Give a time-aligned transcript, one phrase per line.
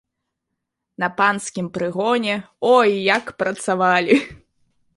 [1.03, 2.35] На панскім прыгоне,
[2.73, 4.17] ой, як працавалі!